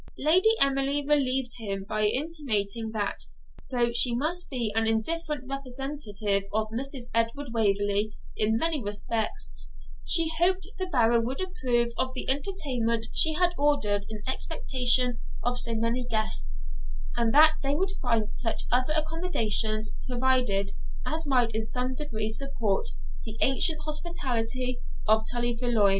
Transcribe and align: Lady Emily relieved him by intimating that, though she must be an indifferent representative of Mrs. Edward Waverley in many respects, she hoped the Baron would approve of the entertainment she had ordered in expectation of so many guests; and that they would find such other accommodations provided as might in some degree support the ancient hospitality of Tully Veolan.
Lady 0.17 0.49
Emily 0.59 1.05
relieved 1.07 1.51
him 1.59 1.83
by 1.87 2.05
intimating 2.07 2.89
that, 2.91 3.25
though 3.69 3.91
she 3.93 4.15
must 4.15 4.49
be 4.49 4.73
an 4.75 4.87
indifferent 4.87 5.47
representative 5.47 6.41
of 6.51 6.69
Mrs. 6.69 7.11
Edward 7.13 7.51
Waverley 7.53 8.17
in 8.35 8.57
many 8.57 8.83
respects, 8.83 9.69
she 10.03 10.31
hoped 10.39 10.65
the 10.79 10.87
Baron 10.87 11.23
would 11.25 11.39
approve 11.39 11.89
of 11.99 12.15
the 12.15 12.27
entertainment 12.31 13.05
she 13.13 13.33
had 13.35 13.51
ordered 13.59 14.07
in 14.09 14.23
expectation 14.27 15.19
of 15.43 15.59
so 15.59 15.75
many 15.75 16.03
guests; 16.03 16.71
and 17.15 17.31
that 17.35 17.57
they 17.61 17.75
would 17.75 17.91
find 18.01 18.27
such 18.31 18.63
other 18.71 18.93
accommodations 18.93 19.91
provided 20.07 20.71
as 21.05 21.27
might 21.27 21.51
in 21.51 21.61
some 21.61 21.93
degree 21.93 22.29
support 22.31 22.89
the 23.23 23.37
ancient 23.41 23.79
hospitality 23.81 24.79
of 25.07 25.21
Tully 25.31 25.55
Veolan. 25.55 25.89